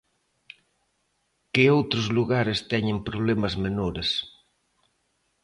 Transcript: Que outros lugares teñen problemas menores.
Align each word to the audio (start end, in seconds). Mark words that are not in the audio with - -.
Que 1.53 1.63
outros 1.77 2.07
lugares 2.17 2.59
teñen 2.71 2.97
problemas 3.07 3.53
menores. 3.65 4.09